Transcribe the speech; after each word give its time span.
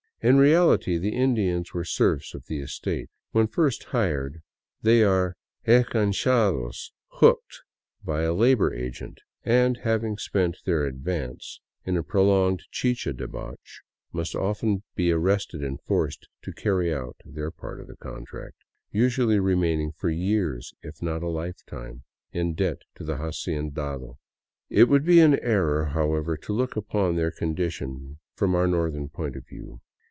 In 0.23 0.37
reality, 0.37 0.99
the 0.99 1.15
Indians 1.15 1.73
were 1.73 1.83
serfs 1.83 2.35
of 2.35 2.45
the 2.45 2.59
estate. 2.59 3.09
When 3.31 3.47
first 3.47 3.85
hired, 3.85 4.43
they 4.83 5.03
are 5.03 5.33
enganchados, 5.65 6.91
*' 7.01 7.07
hooked" 7.19 7.63
by 8.05 8.21
a 8.21 8.31
labor 8.35 8.71
agent, 8.71 9.17
and 9.43 9.77
having 9.77 10.19
spent 10.19 10.57
their" 10.63 10.85
advance" 10.85 11.59
in 11.87 11.97
a 11.97 12.03
prolonged 12.03 12.61
chicha 12.69 13.13
debauch, 13.13 13.81
must 14.13 14.35
often 14.35 14.83
be 14.93 15.11
arrested 15.11 15.63
and 15.63 15.81
forced 15.81 16.27
to 16.43 16.53
carry 16.53 16.93
out 16.93 17.15
their 17.25 17.49
part 17.49 17.79
of 17.79 17.87
the 17.87 17.95
contract, 17.97 18.57
usually 18.91 19.39
remaining 19.39 19.91
for 19.91 20.11
years, 20.11 20.71
if 20.83 21.01
not 21.01 21.23
a 21.23 21.29
lifetime, 21.29 22.03
in 22.31 22.53
debt 22.53 22.83
to 22.93 23.03
the 23.03 23.17
hacendado. 23.17 24.19
It 24.69 24.83
would 24.87 25.03
be 25.03 25.19
an 25.19 25.39
error, 25.39 25.85
however, 25.85 26.37
to 26.37 26.53
look 26.53 26.75
upon 26.75 27.15
their 27.15 27.31
condition 27.31 28.19
from 28.35 28.53
our 28.53 28.67
northern 28.67 29.09
point 29.09 29.35
of 29.35 29.47
view. 29.47 29.81